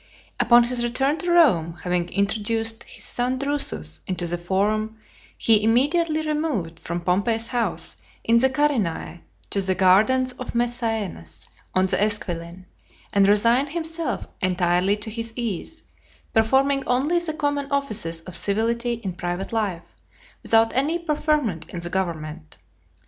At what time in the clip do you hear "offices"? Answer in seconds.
17.71-18.21